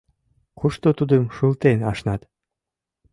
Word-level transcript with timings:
Кушто 0.59 0.87
тудым 0.97 1.23
шылтен 1.35 1.79
ашнат?.. 1.91 2.21